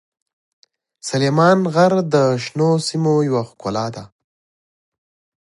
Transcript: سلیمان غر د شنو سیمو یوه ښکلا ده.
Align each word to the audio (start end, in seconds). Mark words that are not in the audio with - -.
سلیمان 1.09 1.59
غر 1.73 1.93
د 2.13 2.15
شنو 2.43 2.69
سیمو 2.87 3.13
یوه 3.27 3.41
ښکلا 3.49 3.87
ده. 3.95 4.03